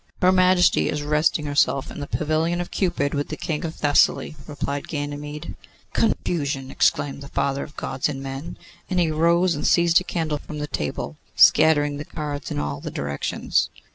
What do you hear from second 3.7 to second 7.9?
Thessaly,' replied Ganymede. 'Confusion!' exclaimed the Father of